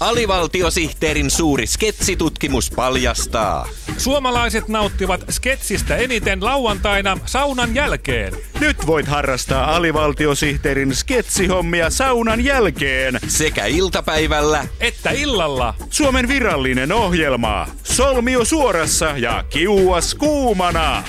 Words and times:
Alivaltiosihteerin 0.00 1.30
suuri 1.30 1.66
sketsitutkimus 1.66 2.70
paljastaa. 2.70 3.68
Suomalaiset 3.98 4.68
nauttivat 4.68 5.24
sketsistä 5.30 5.96
eniten 5.96 6.44
lauantaina 6.44 7.18
saunan 7.26 7.74
jälkeen. 7.74 8.32
Nyt 8.60 8.86
voit 8.86 9.06
harrastaa 9.06 9.76
alivaltiosihteerin 9.76 10.94
sketsihommia 10.94 11.90
saunan 11.90 12.44
jälkeen. 12.44 13.18
Sekä 13.28 13.64
iltapäivällä 13.66 14.66
Että 14.80 15.10
illalla. 15.10 15.74
Suomen 15.90 16.28
virallinen 16.28 16.92
ohjelma. 16.92 17.68
Solmio 17.82 18.44
suorassa 18.44 19.06
ja 19.16 19.44
kiuas 19.50 20.14
kuumana. 20.14 21.04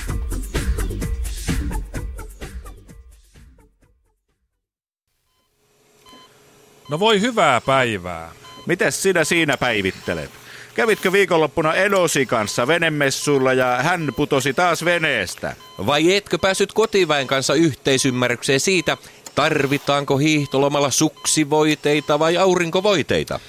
No 6.90 7.00
voi 7.00 7.22
hyvää 7.22 7.61
päivää. 7.61 8.32
Mitäs 8.68 9.04
sinä 9.04 9.24
siinä 9.24 9.57
päivittelet? 9.57 10.30
Kävitkö 10.75 11.12
viikonloppuna 11.12 11.74
Edosi 11.75 12.25
kanssa 12.25 12.68
venemessuilla 12.68 13.54
ja 13.54 13.78
hän 13.82 14.14
putosi 14.16 14.54
taas 14.54 14.86
veneestä? 14.86 15.56
vai 15.86 16.16
etkö 16.16 16.38
päässyt 16.38 16.74
kotiväen 16.74 17.28
kanssa 17.28 17.54
yhteisymmärrykseen 17.54 18.60
siitä, 18.60 18.98
tarvitaanko 19.36 20.18
hiihtolomalla 20.18 20.92
suksivoiteita 20.92 22.20
vai 22.20 22.38
aurinkovoiteita? 22.38 23.39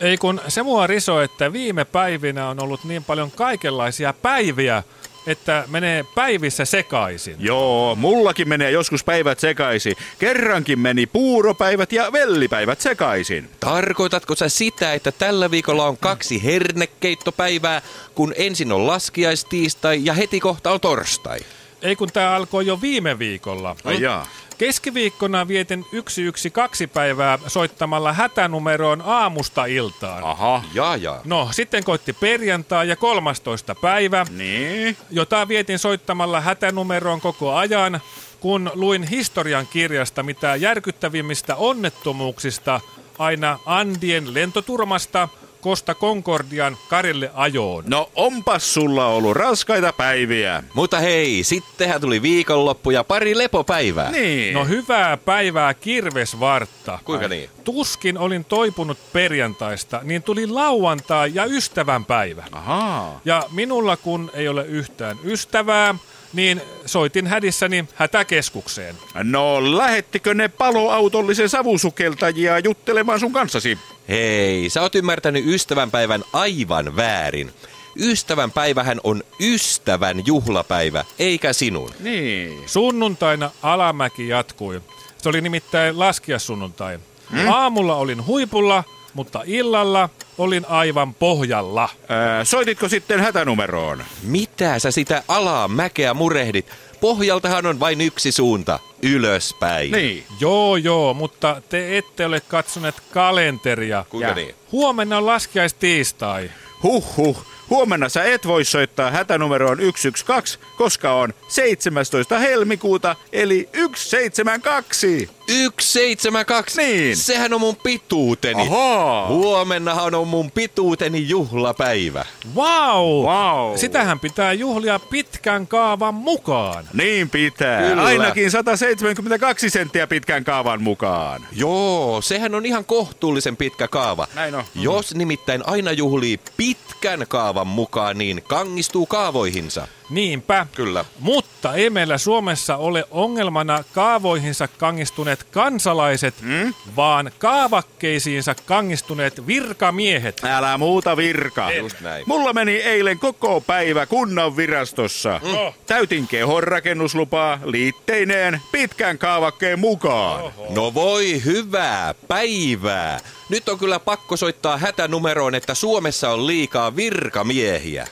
Ei 0.00 0.16
kun 0.16 0.40
se 0.48 0.62
mua 0.62 0.86
riso, 0.86 1.20
että 1.20 1.52
viime 1.52 1.84
päivinä 1.84 2.48
on 2.48 2.62
ollut 2.62 2.84
niin 2.84 3.04
paljon 3.04 3.30
kaikenlaisia 3.30 4.14
päiviä, 4.22 4.82
että 5.26 5.64
menee 5.68 6.04
päivissä 6.14 6.64
sekaisin. 6.64 7.36
Joo, 7.38 7.94
mullakin 7.94 8.48
menee 8.48 8.70
joskus 8.70 9.04
päivät 9.04 9.40
sekaisin. 9.40 9.96
Kerrankin 10.18 10.78
meni 10.78 11.06
puuropäivät 11.06 11.92
ja 11.92 12.12
vellipäivät 12.12 12.80
sekaisin. 12.80 13.50
Tarkoitatko 13.60 14.34
sä 14.34 14.48
sitä, 14.48 14.94
että 14.94 15.12
tällä 15.12 15.50
viikolla 15.50 15.86
on 15.86 15.96
kaksi 15.98 16.44
hernekeittopäivää, 16.44 17.82
kun 18.14 18.34
ensin 18.36 18.72
on 18.72 18.86
laskiaistiistai 18.86 20.00
ja 20.04 20.14
heti 20.14 20.40
kohta 20.40 20.70
on 20.70 20.80
torstai? 20.80 21.40
Ei 21.82 21.96
kun 21.96 22.08
tää 22.12 22.34
alkoi 22.34 22.66
jo 22.66 22.80
viime 22.80 23.18
viikolla. 23.18 23.76
Ai 23.84 24.00
jaa. 24.00 24.26
Keskiviikkona 24.58 25.48
vietin 25.48 25.84
112 26.08 26.88
päivää 26.94 27.38
soittamalla 27.46 28.12
hätänumeroon 28.12 29.02
aamusta 29.06 29.64
iltaan. 29.64 30.24
Aha. 30.24 30.62
Jaa, 30.74 30.96
jaa. 30.96 31.20
No, 31.24 31.48
sitten 31.52 31.84
koitti 31.84 32.12
perjantai 32.12 32.88
ja 32.88 32.96
13. 32.96 33.74
päivä, 33.74 34.26
Niin. 34.30 34.96
jota 35.10 35.48
vietin 35.48 35.78
soittamalla 35.78 36.40
hätänumeroon 36.40 37.20
koko 37.20 37.54
ajan, 37.54 38.00
kun 38.40 38.70
luin 38.74 39.02
historian 39.02 39.66
kirjasta 39.66 40.22
mitä 40.22 40.56
järkyttävimmistä 40.56 41.56
onnettomuuksista 41.56 42.80
aina 43.18 43.58
Andien 43.66 44.34
lentoturmasta 44.34 45.28
Costa 45.62 45.94
Concordian 45.94 46.76
Karille 46.88 47.30
ajoon. 47.34 47.84
No 47.86 48.10
onpas 48.14 48.74
sulla 48.74 49.06
ollut 49.06 49.36
raskaita 49.36 49.92
päiviä. 49.92 50.62
Mutta 50.74 50.98
hei, 50.98 51.44
sittenhän 51.44 52.00
tuli 52.00 52.22
viikonloppu 52.22 52.90
ja 52.90 53.04
pari 53.04 53.38
lepopäivää. 53.38 54.10
Niin. 54.10 54.54
No 54.54 54.64
hyvää 54.64 55.16
päivää 55.16 55.74
kirvesvartta. 55.74 56.98
Kuinka 57.04 57.28
niin? 57.28 57.50
Tuskin 57.64 58.18
olin 58.18 58.44
toipunut 58.44 58.98
perjantaista, 59.12 60.00
niin 60.02 60.22
tuli 60.22 60.46
lauantai 60.46 61.30
ja 61.34 61.44
ystävänpäivä. 61.44 62.44
Ahaa. 62.52 63.20
Ja 63.24 63.42
minulla 63.52 63.96
kun 63.96 64.30
ei 64.34 64.48
ole 64.48 64.64
yhtään 64.66 65.18
ystävää, 65.24 65.94
niin 66.32 66.62
soitin 66.86 67.26
hädissäni 67.26 67.84
hätäkeskukseen. 67.94 68.96
No 69.14 69.76
lähettikö 69.78 70.34
ne 70.34 70.48
paloautollisen 70.48 71.48
savusukeltajia 71.48 72.58
juttelemaan 72.58 73.20
sun 73.20 73.32
kanssasi? 73.32 73.78
Hei, 74.08 74.70
sä 74.70 74.82
oot 74.82 74.94
ymmärtänyt 74.94 75.46
ystävänpäivän 75.46 76.24
aivan 76.32 76.96
väärin. 76.96 77.52
Ystävänpäivähän 77.96 79.00
on 79.04 79.22
ystävän 79.40 80.26
juhlapäivä, 80.26 81.04
eikä 81.18 81.52
sinun. 81.52 81.90
Niin. 82.00 82.62
Sunnuntaina 82.66 83.50
alamäki 83.62 84.28
jatkui. 84.28 84.80
Se 85.18 85.28
oli 85.28 85.40
nimittäin 85.40 85.98
laskiassunnuntai. 85.98 86.98
Hmm? 87.30 87.48
Aamulla 87.48 87.96
olin 87.96 88.26
huipulla, 88.26 88.84
mutta 89.14 89.42
illalla 89.46 90.08
olin 90.38 90.66
aivan 90.68 91.14
pohjalla. 91.14 91.88
Ää, 92.08 92.44
soititko 92.44 92.88
sitten 92.88 93.20
hätänumeroon? 93.20 94.04
Mitä 94.22 94.78
sä 94.78 94.90
sitä 94.90 95.22
alamäkeä 95.28 96.14
murehdit? 96.14 96.66
Pohjaltahan 97.00 97.66
on 97.66 97.80
vain 97.80 98.00
yksi 98.00 98.32
suunta, 98.32 98.78
ylöspäin. 99.02 99.92
Niin. 99.92 100.24
Joo, 100.40 100.76
joo, 100.76 101.14
mutta 101.14 101.62
te 101.68 101.98
ette 101.98 102.26
ole 102.26 102.40
katsoneet 102.40 103.02
kalenteria. 103.10 104.04
Kuinka 104.08 104.28
Ja. 104.28 104.34
niin? 104.34 104.54
Huomenna 104.72 105.18
on 105.18 105.26
laskiaistiistai. 105.26 106.50
Huh 106.82 107.46
Huomenna 107.70 108.08
sä 108.08 108.24
et 108.24 108.46
voi 108.46 108.64
soittaa 108.64 109.10
hätänumeroon 109.10 109.78
112, 109.78 110.58
koska 110.76 111.12
on 111.12 111.34
17. 111.48 112.38
helmikuuta, 112.38 113.16
eli 113.32 113.68
172. 113.72 115.30
172. 115.50 116.82
Niin. 116.82 117.16
Sehän 117.16 117.52
on 117.54 117.60
mun 117.60 117.76
pituuteni. 117.76 118.62
Ahaa. 118.62 119.26
Huomennahan 119.28 120.14
on 120.14 120.28
mun 120.28 120.50
pituuteni 120.50 121.28
juhlapäivä. 121.28 122.24
Wow! 122.56 123.24
Wow. 123.24 123.76
Sitähän 123.76 124.20
pitää 124.20 124.52
juhlia 124.52 124.98
pitkän 124.98 125.66
kaavan 125.66 126.14
mukaan. 126.14 126.84
Niin 126.92 127.30
pitää. 127.30 127.88
Kyllä. 127.88 128.02
Ainakin 128.02 128.50
172 128.50 129.70
senttiä 129.70 130.06
pitkän 130.06 130.44
kaavan 130.44 130.82
mukaan. 130.82 131.46
Joo, 131.52 132.20
sehän 132.20 132.54
on 132.54 132.66
ihan 132.66 132.84
kohtuullisen 132.84 133.56
pitkä 133.56 133.88
kaava. 133.88 134.26
Näin 134.34 134.54
on. 134.54 134.64
Jos 134.74 135.14
nimittäin 135.14 135.68
aina 135.68 135.92
juhlii 135.92 136.40
pitkän 136.56 137.24
kaavan 137.28 137.66
mukaan, 137.66 138.18
niin 138.18 138.42
kangistuu 138.48 139.06
kaavoihinsa. 139.06 139.88
Niinpä. 140.10 140.66
Kyllä. 140.74 141.04
Mutta 141.20 141.74
ei 141.74 141.90
meillä 141.90 142.18
Suomessa 142.18 142.76
ole 142.76 143.04
ongelmana 143.10 143.84
kaavoihinsa 143.94 144.68
kangistuneet 144.68 145.44
kansalaiset, 145.44 146.34
Hmm? 146.40 146.74
vaan 146.96 147.30
kaavakkeisiinsa 147.38 148.54
kangistuneet 148.54 149.46
virkamiehet. 149.46 150.44
Älä 150.44 150.78
muuta 150.78 151.16
virka. 151.16 151.72
Just 151.72 152.00
näin. 152.00 152.24
Mulla 152.26 152.52
meni 152.52 152.72
eilen 152.76 153.18
koko 153.18 153.60
päivä 153.60 154.06
kunnan 154.06 154.56
virastossa. 154.56 155.40
Mm. 155.44 155.72
Täytin 155.86 156.28
kehon 156.28 156.62
rakennuslupaa 156.62 157.58
liitteineen 157.64 158.60
pitkän 158.72 159.18
kaavakkeen 159.18 159.78
mukaan. 159.78 160.52
No 160.70 160.94
voi 160.94 161.42
hyvää 161.44 162.14
päivää. 162.28 163.20
Nyt 163.48 163.68
on 163.68 163.78
kyllä 163.78 163.98
pakko 164.00 164.36
soittaa 164.36 164.78
hätänumeroon, 164.78 165.54
että 165.54 165.74
Suomessa 165.74 166.30
on 166.30 166.46
liikaa 166.46 166.96
virkamiehiä. 166.96 168.08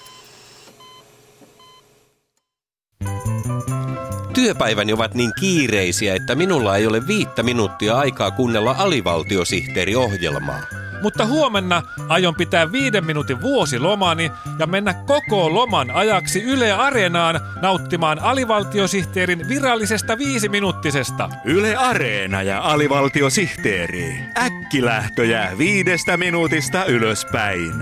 Työpäiväni 4.39 4.93
ovat 4.93 5.15
niin 5.15 5.33
kiireisiä, 5.41 6.15
että 6.15 6.35
minulla 6.35 6.77
ei 6.77 6.87
ole 6.87 7.07
viittä 7.07 7.43
minuuttia 7.43 7.99
aikaa 7.99 8.31
kuunnella 8.31 8.75
alivaltiosihteeriohjelmaa. 8.79 10.61
Mutta 11.03 11.27
huomenna 11.27 11.83
aion 12.09 12.35
pitää 12.35 12.73
viiden 12.73 13.05
minuutin 13.05 13.41
vuosilomani 13.41 14.31
ja 14.59 14.67
mennä 14.67 14.95
koko 14.95 15.55
loman 15.55 15.91
ajaksi 15.91 16.43
Yle 16.43 16.73
Areenaan 16.73 17.41
nauttimaan 17.63 18.19
alivaltiosihteerin 18.19 19.49
virallisesta 19.49 20.19
viisiminuuttisesta. 20.19 21.31
Yle 21.45 21.77
Areena 21.77 22.43
ja 22.43 22.61
alivaltiosihteeri. 22.61 24.15
Äkkilähtöjä 24.39 25.53
viidestä 25.59 26.17
minuutista 26.17 26.85
ylöspäin. 26.85 27.73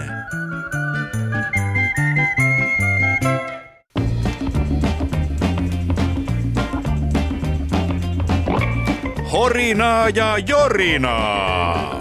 Horinaa 9.46 10.08
ja 10.08 10.38
jorinaa. 10.38 12.00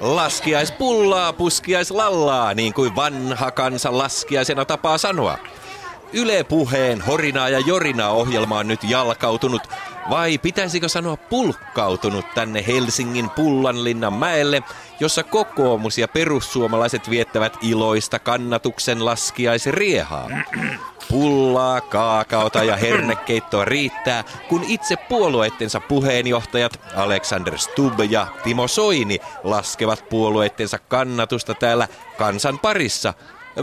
Laskiaispullaa, 0.00 1.32
puskiaislallaa, 1.32 2.54
niin 2.54 2.74
kuin 2.74 2.96
vanha 2.96 3.50
kansa 3.50 3.98
laskiaisena 3.98 4.64
tapaa 4.64 4.98
sanoa. 4.98 5.38
Yle 6.12 6.44
Puheen 6.44 7.00
Horinaa 7.00 7.48
ja 7.48 7.58
Jorinaa 7.58 8.10
ohjelma 8.10 8.58
on 8.58 8.68
nyt 8.68 8.84
jalkautunut, 8.84 9.62
vai 10.10 10.38
pitäisikö 10.38 10.88
sanoa 10.88 11.16
pulkkautunut 11.16 12.26
tänne 12.34 12.64
Helsingin 12.66 13.30
Pullanlinnan 13.30 14.12
mäelle, 14.12 14.62
jossa 15.00 15.22
kokoomus 15.22 15.98
ja 15.98 16.08
perussuomalaiset 16.08 17.10
viettävät 17.10 17.56
iloista 17.62 18.18
kannatuksen 18.18 19.04
laskiaisriehaa. 19.04 20.28
Pullaa, 21.10 21.80
kaakaota 21.80 22.64
ja 22.64 22.76
hernekeittoa 22.76 23.64
riittää, 23.64 24.24
kun 24.48 24.64
itse 24.68 24.96
puolueittensa 24.96 25.80
puheenjohtajat 25.80 26.80
Alexander 26.96 27.58
Stubb 27.58 28.00
ja 28.10 28.26
Timo 28.44 28.68
Soini 28.68 29.18
laskevat 29.42 30.08
puolueittensa 30.08 30.78
kannatusta 30.78 31.54
täällä 31.54 31.88
kansan 32.18 32.58
parissa. 32.58 33.14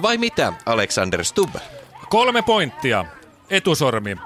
Vai 0.02 0.18
mitä, 0.18 0.54
Alexander 0.66 1.24
Stubb? 1.24 1.56
Kolme 2.10 2.42
pointtia. 2.42 3.06
Etusormi. 3.50 4.18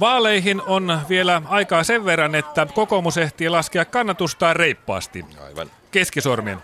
Vaaleihin 0.00 0.62
on 0.66 1.00
vielä 1.08 1.42
aikaa 1.48 1.84
sen 1.84 2.04
verran, 2.04 2.34
että 2.34 2.66
kokoomus 2.74 3.18
ehtii 3.18 3.48
laskea 3.48 3.84
kannatustaan 3.84 4.56
reippaasti. 4.56 5.24
Aivan. 5.46 5.70
Keskisormen. 5.90 6.58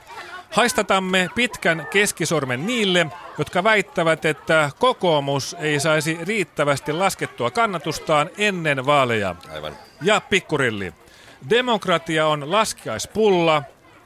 Haistatamme 0.57 1.29
pitkän 1.35 1.87
keskisormen 1.91 2.67
niille, 2.67 3.07
jotka 3.39 3.65
väittävät, 3.65 4.25
että 4.25 4.71
kokoomus 4.79 5.57
ei 5.59 5.81
saisi 5.81 6.19
riittävästi 6.23 6.93
laskettua 6.93 7.51
kannatustaan 7.51 8.31
ennen 8.39 8.87
vaaleja. 8.87 9.37
Aivan. 9.55 9.77
Ja 10.03 10.21
pikkurilli. 10.21 10.93
Demokratia 11.51 12.27
on 12.27 12.53
laskiaispulla, 12.53 13.63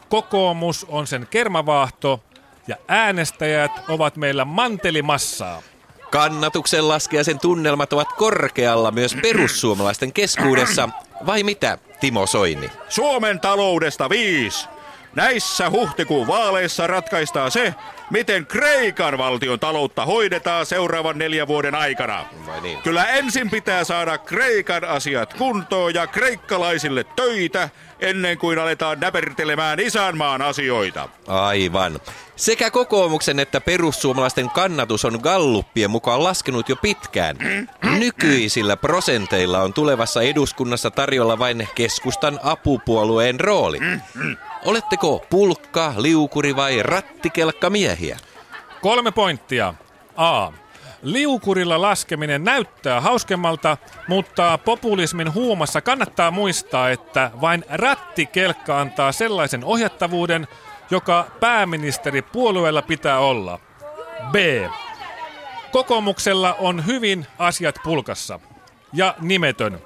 kokoomus 0.08 0.87
on 0.88 1.06
sen 1.06 1.26
kermavaahto 1.31 2.20
ja 2.69 2.76
äänestäjät 2.88 3.73
ovat 3.88 4.17
meillä 4.17 4.44
mantelimassaa. 4.44 5.62
Kannatuksen 6.11 6.88
laskiaisen 6.88 7.41
tunnelmat 7.41 7.93
ovat 7.93 8.12
korkealla 8.12 8.91
myös 8.91 9.17
perussuomalaisten 9.23 10.12
keskuudessa. 10.12 10.88
Vai 11.26 11.43
mitä, 11.43 11.79
Timo 12.00 12.26
Soini? 12.26 12.70
Suomen 12.88 13.41
taloudesta 13.41 14.08
viisi. 14.08 14.69
Näissä 15.15 15.71
huhtikuun 15.71 16.27
vaaleissa 16.27 16.87
ratkaistaan 16.87 17.51
se, 17.51 17.75
miten 18.11 18.47
Kreikan 18.47 19.19
valtion 19.19 19.61
taloutta 19.61 20.07
hoidetaan 20.07 20.67
seuraavan 20.67 21.19
neljän 21.19 21.49
vuoden 21.49 21.75
aikana. 21.75 22.25
Vai 22.47 22.61
niin? 22.61 22.83
Kyllä 22.83 23.05
ensin 23.05 23.51
pitää 23.51 23.85
saada 23.85 24.19
Kreikan 24.19 24.85
asiat 24.85 25.35
kuntoon 25.35 25.95
ja 25.95 26.07
kreikkalaisille 26.07 27.05
töitä 27.17 27.69
ennen 28.01 28.39
kuin 28.39 28.59
aletaan 28.59 29.01
näpertelemään 29.01 29.81
isänmaan 29.81 30.43
asioita. 30.43 31.09
Aivan. 31.27 32.01
Sekä 32.37 32.71
kokoomuksen 32.71 33.39
että 33.39 33.61
perussuomalaisten 33.61 34.51
kannatus 34.51 35.05
on 35.05 35.19
galluppien 35.23 35.91
mukaan 35.91 36.25
laskenut 36.25 36.69
jo 36.69 36.77
pitkään. 36.77 37.37
Nykyisillä 37.99 38.77
prosenteilla 38.77 39.63
on 39.63 39.73
tulevassa 39.73 40.23
eduskunnassa 40.23 40.91
tarjolla 40.91 41.39
vain 41.39 41.69
keskustan 41.75 42.41
apupuolueen 42.43 43.41
rooli. 43.41 43.79
Oletteko 44.65 45.27
pulkka, 45.31 45.95
liukuri 45.97 46.57
vai 46.57 46.83
rattikelkka 46.83 47.71
miehiä? 47.71 48.19
Kolme 48.81 49.11
pointtia. 49.11 49.75
A. 50.17 50.53
Liukurilla 51.03 51.83
laskeminen 51.83 52.45
näyttää 52.45 53.01
hauskemmalta, 53.01 53.77
mutta 54.09 54.59
populismin 54.65 55.35
huumassa 55.35 55.81
kannattaa 55.81 56.31
muistaa, 56.31 56.91
että 56.91 57.31
vain 57.41 57.65
rattikelkka 57.69 58.81
antaa 58.81 59.12
sellaisen 59.12 59.65
ohjattavuuden, 59.65 60.49
joka 60.91 61.27
pääministeri 61.41 62.23
puolueella 62.23 62.83
pitää 62.83 63.19
olla. 63.19 63.59
B. 64.31 64.37
Kokoomuksella 65.73 66.55
on 66.55 66.87
hyvin 66.87 67.27
asiat 67.39 67.77
pulkassa. 67.85 68.41
Ja 68.93 69.15
nimetön. 69.21 69.79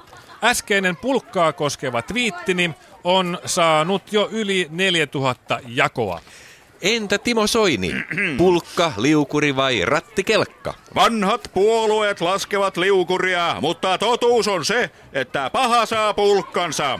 Äskeinen 0.44 0.96
pulkkaa 0.96 1.52
koskeva 1.52 2.02
twiittini 2.02 2.74
on 3.04 3.38
saanut 3.46 4.12
jo 4.12 4.28
yli 4.32 4.68
4000 4.70 5.60
jakoa. 5.66 6.20
Entä 6.82 7.18
Timo 7.18 7.46
Soini? 7.46 7.94
Pulkka, 8.38 8.92
liukuri 8.96 9.56
vai 9.56 9.84
rattikelkka? 9.84 10.74
Vanhat 10.94 11.50
puolueet 11.54 12.20
laskevat 12.20 12.76
liukuria, 12.76 13.56
mutta 13.60 13.98
totuus 13.98 14.48
on 14.48 14.64
se, 14.64 14.90
että 15.12 15.50
paha 15.50 15.86
saa 15.86 16.14
pulkkansa. 16.14 16.98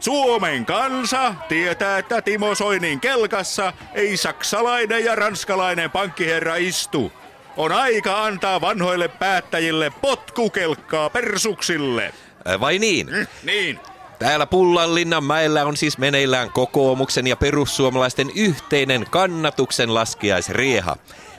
Suomen 0.00 0.66
kansa 0.66 1.34
tietää, 1.48 1.98
että 1.98 2.22
Timo 2.22 2.54
Soinin 2.54 3.00
kelkassa 3.00 3.72
ei 3.94 4.16
saksalainen 4.16 5.04
ja 5.04 5.14
ranskalainen 5.14 5.90
pankkiherra 5.90 6.56
istu. 6.56 7.12
On 7.56 7.72
aika 7.72 8.24
antaa 8.24 8.60
vanhoille 8.60 9.08
päättäjille 9.08 9.92
potkukelkkaa 10.00 11.10
persuksille. 11.10 12.14
Vai 12.60 12.78
niin? 12.78 13.28
Niin. 13.42 13.80
Täällä 14.20 14.46
Pullanlinnan 14.46 15.24
mäellä 15.24 15.64
on 15.64 15.76
siis 15.76 15.98
meneillään 15.98 16.50
kokoomuksen 16.50 17.26
ja 17.26 17.36
perussuomalaisten 17.36 18.30
yhteinen 18.34 19.06
kannatuksen 19.10 19.94
laskiaisrieha. 19.94 20.96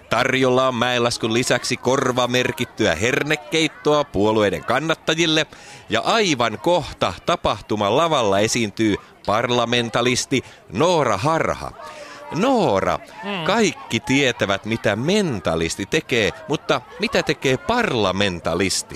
Tarjolla 0.09 0.67
on 0.67 0.75
mäenlaskun 0.75 1.33
lisäksi 1.33 1.77
korvamerkittyä 1.77 2.95
hernekeittoa 2.95 4.03
puolueiden 4.03 4.63
kannattajille 4.63 5.45
ja 5.89 6.01
aivan 6.01 6.59
kohta 6.59 7.13
tapahtuman 7.25 7.97
lavalla 7.97 8.39
esiintyy 8.39 8.95
parlamentalisti 9.25 10.43
Noora 10.73 11.17
Harha. 11.17 11.71
Noora, 12.35 12.99
kaikki 13.45 13.99
tietävät 13.99 14.65
mitä 14.65 14.95
mentalisti 14.95 15.85
tekee, 15.85 16.31
mutta 16.47 16.81
mitä 16.99 17.23
tekee 17.23 17.57
parlamentalisti? 17.57 18.95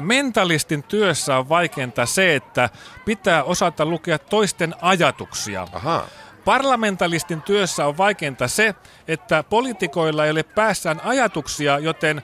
Mentalistin 0.00 0.82
työssä 0.82 1.36
on 1.36 1.48
vaikeinta 1.48 2.06
se, 2.06 2.34
että 2.34 2.70
pitää 3.04 3.44
osata 3.44 3.86
lukea 3.86 4.18
toisten 4.18 4.74
ajatuksia. 4.80 5.66
Ahaa. 5.72 6.06
Parlamentalistin 6.44 7.42
työssä 7.42 7.86
on 7.86 7.98
vaikeinta 7.98 8.48
se, 8.48 8.74
että 9.08 9.42
poliitikoilla 9.42 10.24
ei 10.24 10.30
ole 10.30 10.42
päässään 10.42 11.00
ajatuksia, 11.04 11.78
joten 11.78 12.22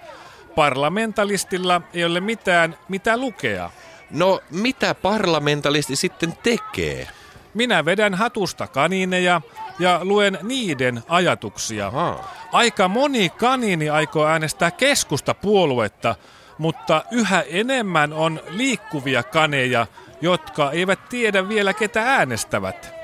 parlamentalistilla 0.54 1.82
ei 1.94 2.04
ole 2.04 2.20
mitään, 2.20 2.78
mitä 2.88 3.16
lukea. 3.16 3.70
No, 4.10 4.40
mitä 4.50 4.94
parlamentalisti 4.94 5.96
sitten 5.96 6.34
tekee? 6.42 7.08
Minä 7.54 7.84
vedän 7.84 8.14
hatusta 8.14 8.66
kanineja 8.66 9.40
ja 9.78 10.00
luen 10.02 10.38
niiden 10.42 11.02
ajatuksia. 11.08 11.86
Ahaa. 11.86 12.34
Aika 12.52 12.88
moni 12.88 13.30
kaniini 13.30 13.90
aikoo 13.90 14.26
äänestää 14.26 14.70
keskusta 14.70 15.34
puoluetta, 15.34 16.14
mutta 16.58 17.04
yhä 17.10 17.44
enemmän 17.48 18.12
on 18.12 18.40
liikkuvia 18.48 19.22
kaneja, 19.22 19.86
jotka 20.20 20.70
eivät 20.70 21.08
tiedä 21.08 21.48
vielä 21.48 21.74
ketä 21.74 22.02
äänestävät. 22.02 22.95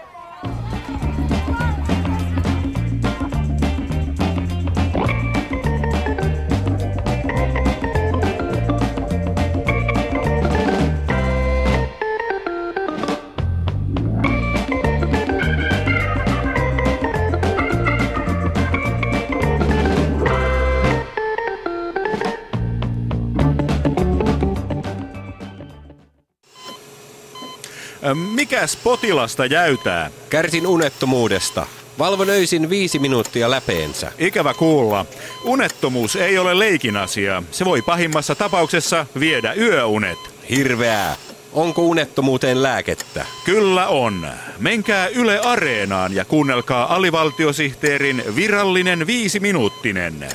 Mikäs 28.14 28.76
potilasta 28.76 29.46
jäytää? 29.46 30.10
Kärsin 30.30 30.66
unettomuudesta. 30.66 31.66
Valvon 31.98 32.30
öisin 32.30 32.70
viisi 32.70 32.98
minuuttia 32.98 33.50
läpeensä. 33.50 34.12
Ikävä 34.18 34.54
kuulla. 34.54 35.06
Unettomuus 35.44 36.16
ei 36.16 36.38
ole 36.38 36.58
leikin 36.58 36.96
asia. 36.96 37.42
Se 37.50 37.64
voi 37.64 37.82
pahimmassa 37.82 38.34
tapauksessa 38.34 39.06
viedä 39.20 39.52
yöunet. 39.52 40.18
Hirveää. 40.50 41.16
Onko 41.52 41.82
unettomuuteen 41.82 42.62
lääkettä? 42.62 43.26
Kyllä 43.44 43.88
on. 43.88 44.28
Menkää 44.58 45.06
Yle 45.06 45.38
Areenaan 45.38 46.14
ja 46.14 46.24
kuunnelkaa 46.24 46.94
alivaltiosihteerin 46.94 48.22
virallinen 48.36 49.06
viisiminuuttinen. 49.06 50.28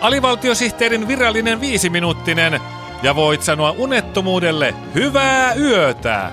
Alivaltiosihteerin 0.00 1.08
virallinen 1.08 1.60
viisiminuuttinen 1.60 2.60
ja 3.06 3.16
voit 3.16 3.42
sanoa 3.42 3.70
unettomuudelle 3.70 4.74
hyvää 4.94 5.54
yötä. 5.54 6.32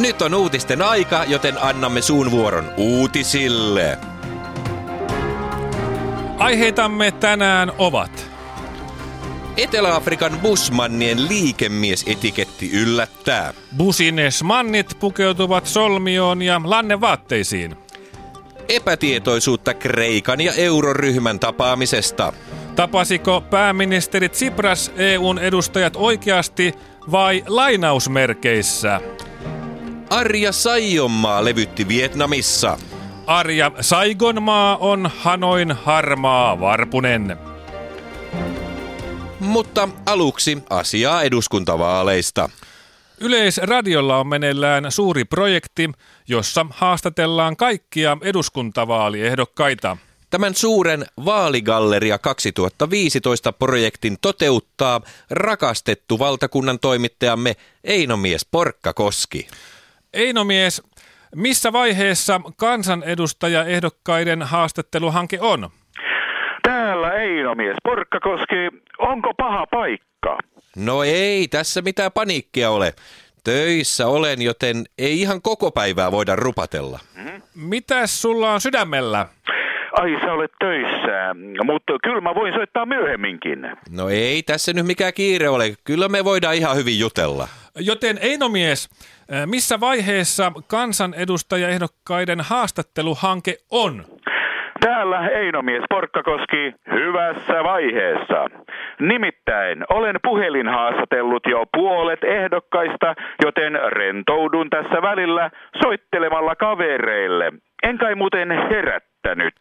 Nyt 0.00 0.22
on 0.22 0.34
uutisten 0.34 0.82
aika, 0.82 1.24
joten 1.24 1.62
annamme 1.62 2.02
suun 2.02 2.30
vuoron 2.30 2.72
uutisille. 2.76 3.98
Aiheitamme 6.38 7.10
tänään 7.10 7.72
ovat 7.78 8.31
Etelä-Afrikan 9.56 10.38
busmannien 10.42 11.28
liikemiesetiketti 11.28 12.70
yllättää. 12.72 13.54
Businesmannit 13.76 14.96
pukeutuvat 15.00 15.66
solmioon 15.66 16.42
ja 16.42 16.60
lannevaatteisiin. 16.64 17.76
Epätietoisuutta 18.68 19.74
Kreikan 19.74 20.40
ja 20.40 20.52
euroryhmän 20.52 21.40
tapaamisesta. 21.40 22.32
Tapasiko 22.76 23.40
pääministeri 23.40 24.28
Tsipras 24.28 24.92
EUn 24.96 25.38
edustajat 25.38 25.96
oikeasti 25.96 26.74
vai 27.10 27.44
lainausmerkeissä? 27.46 29.00
Arja 30.10 30.52
Saijonmaa 30.52 31.44
levytti 31.44 31.88
Vietnamissa. 31.88 32.78
Arja 33.26 33.72
Saigonmaa 33.80 34.76
on 34.76 35.10
Hanoin 35.18 35.72
harmaa 35.72 36.60
varpunen. 36.60 37.51
Mutta 39.42 39.88
aluksi 40.06 40.58
asiaa 40.70 41.22
eduskuntavaaleista. 41.22 42.50
Yleisradiolla 43.20 44.18
on 44.18 44.26
meneillään 44.26 44.92
suuri 44.92 45.24
projekti, 45.24 45.90
jossa 46.28 46.66
haastatellaan 46.70 47.56
kaikkia 47.56 48.16
eduskuntavaaliehdokkaita. 48.20 49.96
Tämän 50.30 50.54
suuren 50.54 51.06
Vaaligalleria 51.24 52.18
2015 52.18 53.52
projektin 53.52 54.16
toteuttaa 54.20 55.00
rakastettu 55.30 56.18
valtakunnan 56.18 56.78
toimittajamme 56.78 57.56
Einomies 57.84 58.46
Porkkakoski. 58.50 59.48
Einomies, 60.12 60.82
missä 61.34 61.72
vaiheessa 61.72 62.40
kansanedustajaehdokkaiden 62.56 64.42
haastatteluhanke 64.42 65.40
on? 65.40 65.70
Täällä 67.02 67.20
Einomies 67.22 67.76
Porkkakoski. 67.84 68.54
Onko 68.98 69.34
paha 69.36 69.66
paikka? 69.66 70.38
No 70.76 71.02
ei 71.02 71.48
tässä 71.48 71.82
mitään 71.82 72.12
paniikkia 72.12 72.70
ole. 72.70 72.94
Töissä 73.44 74.06
olen, 74.06 74.42
joten 74.42 74.84
ei 74.98 75.20
ihan 75.20 75.42
koko 75.42 75.70
päivää 75.70 76.12
voida 76.12 76.36
rupatella. 76.36 76.98
Mitäs 77.54 78.22
sulla 78.22 78.52
on 78.52 78.60
sydämellä? 78.60 79.26
Ai 79.92 80.20
sä 80.20 80.32
olet 80.32 80.50
töissä, 80.58 81.34
mutta 81.64 81.92
kyllä 82.04 82.20
mä 82.20 82.34
voin 82.34 82.54
soittaa 82.54 82.86
myöhemminkin. 82.86 83.58
No 83.90 84.08
ei 84.08 84.42
tässä 84.42 84.72
nyt 84.72 84.86
mikään 84.86 85.14
kiire 85.14 85.48
ole. 85.48 85.74
Kyllä 85.84 86.08
me 86.08 86.24
voidaan 86.24 86.54
ihan 86.54 86.76
hyvin 86.76 86.98
jutella. 86.98 87.48
Joten 87.78 88.18
Einomies, 88.20 88.88
missä 89.46 89.80
vaiheessa 89.80 90.52
kansanedustajaehdokkaiden 90.66 92.40
haastatteluhanke 92.40 93.56
on? 93.70 94.04
Täällä 94.84 95.28
Einomies 95.28 95.82
Porkkakoski 95.88 96.74
hyvässä 96.92 97.64
vaiheessa. 97.64 98.46
Nimittäin 99.00 99.84
olen 99.90 100.16
puhelin 100.22 100.68
haastatellut 100.68 101.42
jo 101.50 101.64
puolet 101.72 102.24
ehdokkaista, 102.24 103.14
joten 103.44 103.72
rentoudun 103.88 104.70
tässä 104.70 105.02
välillä 105.02 105.50
soittelemalla 105.82 106.56
kavereille. 106.56 107.52
En 107.82 107.98
kai 107.98 108.14
muuten 108.14 108.48
herättänyt. 108.70 109.54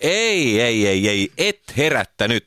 Ei, 0.00 0.60
ei, 0.60 0.86
ei, 0.86 1.08
ei, 1.08 1.28
et 1.38 1.62
herättänyt. 1.76 2.44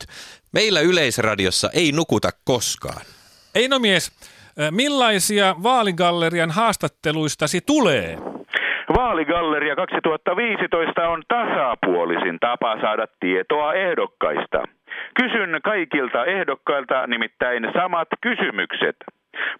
Meillä 0.52 0.80
Yleisradiossa 0.80 1.70
ei 1.74 1.92
nukuta 1.92 2.30
koskaan. 2.44 3.02
Einomies, 3.54 4.12
millaisia 4.70 5.54
vaaligallerian 5.62 6.50
haastatteluistasi 6.50 7.60
tulee? 7.66 8.18
Vaaligalleria 8.98 9.76
2015 9.76 11.08
on 11.08 11.22
tasapuolisin 11.28 12.38
tapa 12.40 12.80
saada 12.80 13.06
tietoa 13.20 13.74
ehdokkaista. 13.74 14.62
Kysyn 15.14 15.60
kaikilta 15.64 16.24
ehdokkailta 16.24 17.06
nimittäin 17.06 17.70
samat 17.72 18.08
kysymykset. 18.20 18.96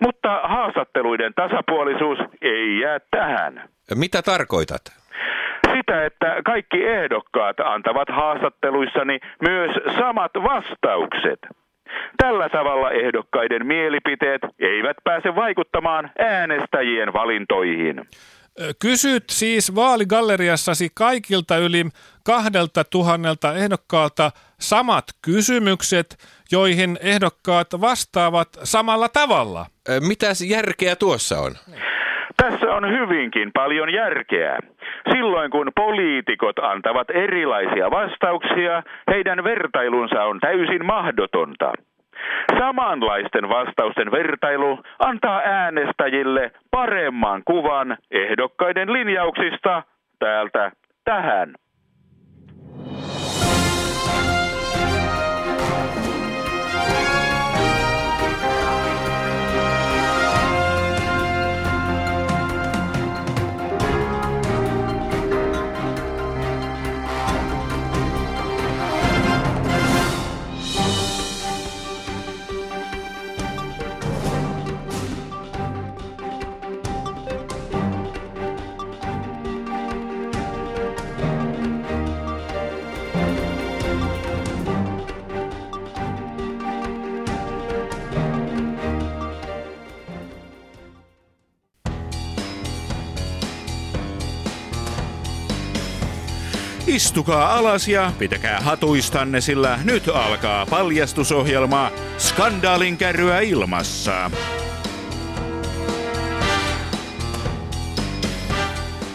Mutta 0.01 0.41
haastatteluiden 0.45 1.33
tasapuolisuus 1.35 2.19
ei 2.43 2.81
jää 2.81 2.99
tähän. 3.11 3.69
Mitä 3.95 4.23
tarkoitat? 4.23 4.83
Sitä, 5.77 6.05
että 6.05 6.43
kaikki 6.45 6.87
ehdokkaat 6.87 7.61
antavat 7.61 8.09
haastatteluissani 8.09 9.19
myös 9.43 9.71
samat 9.99 10.33
vastaukset. 10.35 11.41
Tällä 12.17 12.49
tavalla 12.49 12.91
ehdokkaiden 12.91 13.67
mielipiteet 13.67 14.41
eivät 14.59 14.97
pääse 15.05 15.35
vaikuttamaan 15.37 16.11
äänestäjien 16.19 17.13
valintoihin. 17.13 18.07
Kysyt 18.83 19.25
siis 19.31 19.75
vaaligalleriassasi 19.75 20.89
kaikilta 20.95 21.57
yli 21.57 21.85
kahdelta 22.25 22.85
tuhannelta 22.85 23.55
ehdokkaalta 23.55 24.31
samat 24.61 25.05
kysymykset, 25.25 26.07
joihin 26.53 26.99
ehdokkaat 27.03 27.69
vastaavat 27.81 28.49
samalla 28.63 29.09
tavalla. 29.09 29.67
Mitäs 30.09 30.43
järkeä 30.51 30.97
tuossa 30.97 31.39
on? 31.39 31.53
Tässä 32.43 32.67
on 32.67 32.85
hyvinkin 32.99 33.51
paljon 33.53 33.93
järkeä. 33.93 34.59
Silloin 35.13 35.51
kun 35.51 35.73
poliitikot 35.77 36.59
antavat 36.59 37.11
erilaisia 37.11 37.91
vastauksia, 37.91 38.83
heidän 39.11 39.45
vertailunsa 39.45 40.25
on 40.25 40.41
täysin 40.41 40.87
mahdotonta. 40.87 41.73
Samanlaisten 42.59 43.49
vastausten 43.49 44.11
vertailu 44.11 44.81
antaa 44.99 45.41
äänestäjille 45.45 46.51
paremman 46.71 47.43
kuvan 47.45 47.97
ehdokkaiden 48.11 48.93
linjauksista 48.93 49.83
täältä 50.19 50.73
tähän. 51.05 51.55
Istukaa 96.89 97.57
alas 97.57 97.89
ja 97.89 98.13
pitäkää 98.19 98.61
hatuistanne, 98.61 99.41
sillä 99.41 99.79
nyt 99.85 100.09
alkaa 100.09 100.67
paljastusohjelma 100.67 101.93
Skandaalin 102.19 102.97
kärryä 102.97 103.41
ilmassa. 103.41 104.31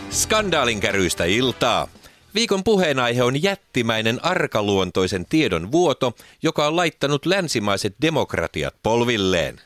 Skandaalin 0.10 0.80
käryistä 0.80 1.26
iltaa. 1.26 1.88
Viikon 2.36 2.64
puheenaihe 2.64 3.24
on 3.24 3.44
jättimäinen 3.44 4.26
arkaluontoisen 4.26 5.26
tiedon 5.26 5.72
vuoto, 5.72 6.14
joka 6.44 6.68
on 6.68 6.76
laittanut 6.76 7.26
länsimaiset 7.26 7.96
demokratiat 8.02 8.76
polvilleen. 8.84 9.62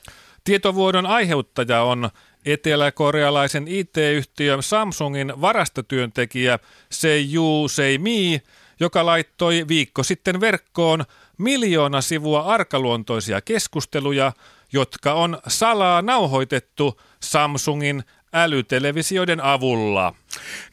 Tietovuodon 0.47 1.05
aiheuttaja 1.05 1.81
on 1.81 2.09
eteläkorealaisen 2.45 3.67
IT-yhtiö 3.67 4.57
Samsungin 4.61 5.41
varastotyöntekijä 5.41 6.59
Seiyu 6.91 7.67
Seimi, 7.67 8.41
joka 8.79 9.05
laittoi 9.05 9.65
viikko 9.67 10.03
sitten 10.03 10.39
verkkoon 10.39 11.03
miljoona 11.37 12.01
sivua 12.01 12.41
arkaluontoisia 12.41 13.41
keskusteluja, 13.41 14.31
jotka 14.73 15.13
on 15.13 15.37
salaa 15.47 16.01
nauhoitettu 16.01 17.01
Samsungin 17.19 18.03
älytelevisioiden 18.33 19.43
avulla. 19.43 20.13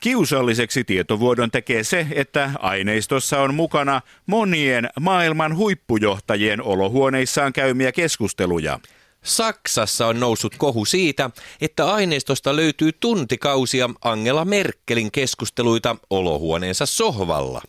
Kiusalliseksi 0.00 0.84
tietovuodon 0.84 1.50
tekee 1.50 1.84
se, 1.84 2.06
että 2.14 2.50
aineistossa 2.58 3.40
on 3.40 3.54
mukana 3.54 4.00
monien 4.26 4.88
maailman 5.00 5.56
huippujohtajien 5.56 6.62
olohuoneissaan 6.62 7.52
käymiä 7.52 7.92
keskusteluja. 7.92 8.80
Saksassa 9.24 10.06
on 10.06 10.20
noussut 10.20 10.54
kohu 10.58 10.84
siitä, 10.84 11.30
että 11.60 11.92
aineistosta 11.92 12.56
löytyy 12.56 12.90
tuntikausia 12.92 13.90
Angela 14.04 14.44
Merkelin 14.44 15.12
keskusteluita 15.12 15.96
olohuoneensa 16.10 16.86
sohvalla. 16.86 17.62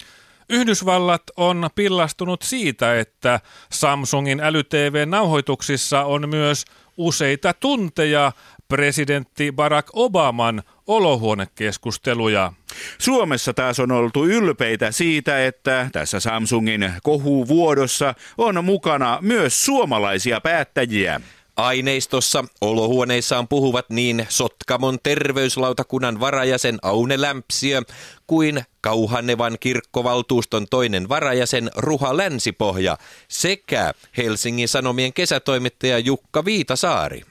Yhdysvallat 0.49 1.23
on 1.37 1.69
pillastunut 1.75 2.41
siitä, 2.41 2.99
että 2.99 3.39
Samsungin 3.71 4.39
äly-TV-nauhoituksissa 4.39 6.03
on 6.03 6.29
myös 6.29 6.65
useita 6.97 7.53
tunteja 7.53 8.31
presidentti 8.67 9.51
Barack 9.51 9.89
Obaman 9.93 10.63
olohuonekeskusteluja. 10.87 12.53
Suomessa 12.97 13.53
taas 13.53 13.79
on 13.79 13.91
oltu 13.91 14.25
ylpeitä 14.25 14.91
siitä, 14.91 15.45
että 15.45 15.89
tässä 15.91 16.19
Samsungin 16.19 16.93
kohuvuodossa 17.03 18.13
on 18.37 18.65
mukana 18.65 19.17
myös 19.21 19.65
suomalaisia 19.65 20.41
päättäjiä. 20.41 21.21
Aineistossa 21.57 22.45
olohuoneissaan 22.61 23.47
puhuvat 23.47 23.89
niin 23.89 24.25
Sotkamon 24.29 24.99
terveyslautakunnan 25.03 26.19
varajäsen 26.19 26.77
Aune 26.81 27.21
Lämpsiö 27.21 27.81
kuin 28.27 28.63
Kauhanevan 28.81 29.57
kirkkovaltuuston 29.59 30.67
toinen 30.69 31.09
varajäsen 31.09 31.71
Ruha 31.75 32.17
Länsipohja 32.17 32.97
sekä 33.27 33.93
Helsingin 34.17 34.67
Sanomien 34.67 35.13
kesätoimittaja 35.13 35.99
Jukka 35.99 36.45
Viitasaari. 36.45 37.21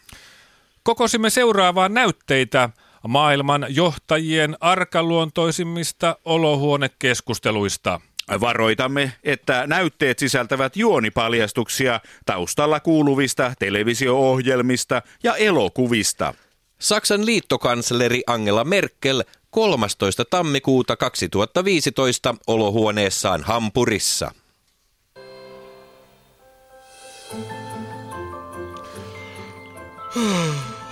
Kokosimme 0.82 1.30
seuraavaa 1.30 1.88
näytteitä 1.88 2.70
maailman 3.08 3.66
johtajien 3.68 4.56
arkaluontoisimmista 4.60 6.16
olohuonekeskusteluista. 6.24 8.00
Varoitamme, 8.40 9.12
että 9.24 9.66
näytteet 9.66 10.18
sisältävät 10.18 10.76
juonipaljastuksia 10.76 12.00
taustalla 12.26 12.80
kuuluvista 12.80 13.52
televisio-ohjelmista 13.58 15.02
ja 15.22 15.36
elokuvista. 15.36 16.34
Saksan 16.78 17.26
liittokansleri 17.26 18.22
Angela 18.26 18.64
Merkel 18.64 19.24
13. 19.50 20.24
tammikuuta 20.24 20.96
2015 20.96 22.34
olohuoneessaan 22.46 23.42
Hampurissa. 23.42 24.30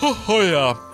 Hohojaa. 0.03 0.92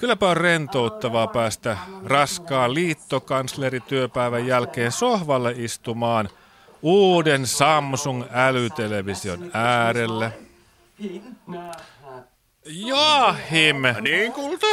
Kylläpä 0.00 0.28
on 0.28 0.36
rentouttavaa 0.36 1.26
päästä 1.26 1.76
raskaan 2.04 2.74
liittokanslerityöpäivän 2.74 4.46
jälkeen 4.46 4.92
sohvalle 4.92 5.54
istumaan 5.56 6.28
uuden 6.82 7.46
Samsung 7.46 8.24
älytelevision 8.32 9.50
äärelle. 9.52 10.32
Joachim, 12.66 13.76
Niin, 14.00 14.32
kulta? 14.32 14.66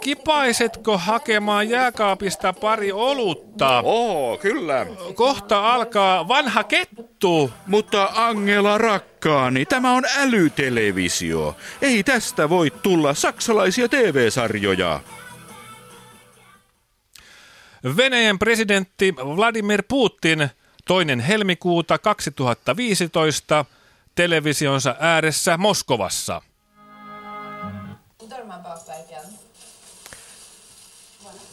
kipaisetko 0.00 0.98
hakemaan 0.98 1.68
jääkaapista 1.68 2.52
pari 2.52 2.92
olutta? 2.92 3.80
Oo, 3.80 4.38
kyllä. 4.38 4.86
Kohta 5.14 5.72
alkaa 5.74 6.28
vanha 6.28 6.64
kettu. 6.64 7.50
Mutta 7.66 8.08
Angela 8.14 8.78
rakkaani, 8.78 9.66
tämä 9.66 9.92
on 9.92 10.04
älytelevisio. 10.18 11.56
Ei 11.82 12.02
tästä 12.04 12.48
voi 12.48 12.70
tulla 12.82 13.14
saksalaisia 13.14 13.88
TV-sarjoja. 13.88 15.00
Venäjän 17.96 18.38
presidentti 18.38 19.14
Vladimir 19.16 19.82
Putin 19.88 20.48
toinen 20.86 21.20
helmikuuta 21.20 21.98
2015 21.98 23.64
televisionsa 24.14 24.96
ääressä 24.98 25.56
Moskovassa. 25.56 26.42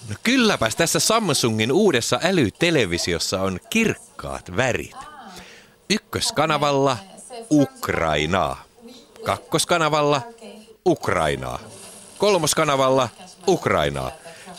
No 0.09 0.15
kylläpäs 0.23 0.75
tässä 0.75 0.99
Samsungin 0.99 1.71
uudessa 1.71 2.19
älytelevisiossa 2.23 3.41
on 3.41 3.59
kirkkaat 3.69 4.57
värit. 4.57 4.95
Ykköskanavalla 5.89 6.97
Ukrainaa. 7.51 8.63
Kakkoskanavalla 9.25 10.21
Ukrainaa. 10.85 11.59
Kolmoskanavalla 12.17 13.09
Ukrainaa. 13.47 14.11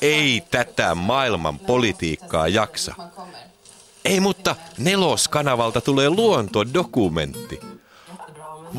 Ei 0.03 0.43
tätä 0.51 0.95
maailman 0.95 1.59
politiikkaa 1.59 2.49
jaksa. 2.49 2.95
Ei, 4.05 4.21
mutta 4.21 4.57
neloskanavalta 4.79 5.81
tulee 5.81 6.11
luontodokumentti. 6.11 7.61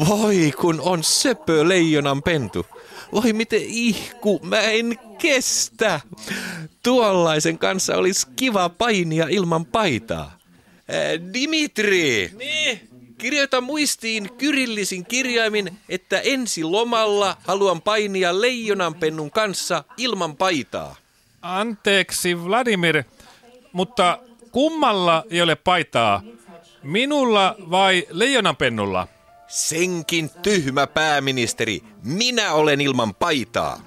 Voi, 0.07 0.53
kun 0.61 0.81
on 0.81 1.03
söpö 1.03 1.67
leijonan 1.67 2.23
pentu. 2.23 2.65
Voi 3.11 3.33
miten 3.33 3.61
ihku, 3.65 4.39
mä 4.43 4.61
en 4.61 4.99
kestä. 5.17 5.99
Tuollaisen 6.83 7.57
kanssa 7.57 7.97
olisi 7.97 8.27
kiva 8.35 8.69
painia 8.69 9.27
ilman 9.29 9.65
paitaa. 9.65 10.37
Ää, 10.89 11.33
Dimitri! 11.33 12.31
Niin? 12.37 12.89
Kirjoita 13.17 13.61
muistiin 13.61 14.29
kyrillisin 14.37 15.05
kirjaimin, 15.05 15.77
että 15.89 16.19
ensi 16.19 16.63
lomalla 16.63 17.37
haluan 17.43 17.81
painia 17.81 18.41
leijonanpennun 18.41 19.31
kanssa 19.31 19.83
ilman 19.97 20.35
paitaa. 20.35 20.95
Anteeksi 21.41 22.45
Vladimir, 22.45 23.03
mutta 23.71 24.19
kummalla 24.51 25.23
ei 25.29 25.41
ole 25.41 25.55
paitaa? 25.55 26.21
Minulla 26.83 27.55
vai 27.69 28.07
leijonanpennulla? 28.09 29.07
Senkin 29.50 30.29
tyhmä 30.29 30.88
pääministeri, 30.88 31.84
minä 32.03 32.53
olen 32.53 32.82
ilman 32.82 33.15
paitaa. 33.15 33.82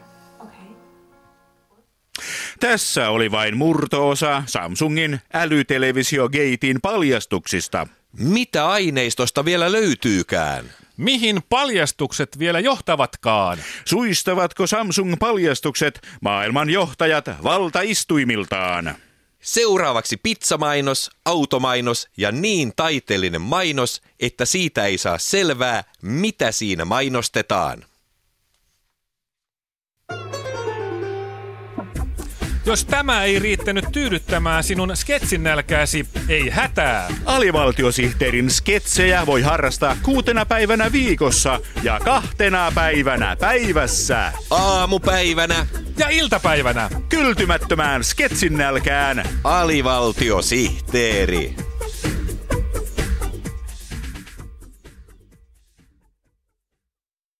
Tässä 2.60 3.10
oli 3.10 3.30
vain 3.30 3.56
murtoosa 3.56 4.42
Samsungin 4.46 5.20
älytelevisio-gatein 5.34 6.80
paljastuksista. 6.82 7.86
Mitä 8.18 8.68
aineistosta 8.68 9.44
vielä 9.44 9.72
löytyykään? 9.72 10.64
Mihin 10.96 11.42
paljastukset 11.48 12.38
vielä 12.38 12.60
johtavatkaan? 12.60 13.58
Suistavatko 13.84 14.66
Samsung-paljastukset 14.66 16.00
maailman 16.20 16.70
johtajat 16.70 17.24
valtaistuimiltaan? 17.42 18.94
Seuraavaksi 19.42 20.16
pizzamainos, 20.16 21.10
automainos 21.24 22.08
ja 22.16 22.32
niin 22.32 22.72
taiteellinen 22.76 23.40
mainos, 23.40 24.02
että 24.20 24.44
siitä 24.44 24.84
ei 24.84 24.98
saa 24.98 25.18
selvää, 25.18 25.84
mitä 26.02 26.52
siinä 26.52 26.84
mainostetaan. 26.84 27.84
Jos 32.66 32.84
tämä 32.84 33.24
ei 33.24 33.38
riittänyt 33.38 33.84
tyydyttämään 33.92 34.64
sinun 34.64 34.96
sketsin 34.96 35.42
nälkääsi, 35.42 36.06
ei 36.28 36.50
hätää. 36.50 37.08
Alivaltiosihteerin 37.24 38.50
sketsejä 38.50 39.26
voi 39.26 39.42
harrastaa 39.42 39.96
kuutena 40.02 40.46
päivänä 40.46 40.92
viikossa 40.92 41.60
ja 41.82 42.00
kahtena 42.00 42.72
päivänä 42.74 43.36
päivässä. 43.36 44.32
Aamupäivänä 44.50 45.66
Ja 45.98 46.08
iltapäivänä. 46.08 46.90
Kyltymättömään 47.08 48.04
sketsin 48.04 48.58
nälkään 48.58 49.22
alivaltiosihteeri. 49.44 51.71